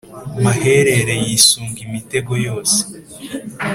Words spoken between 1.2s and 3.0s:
yisunga imitego yose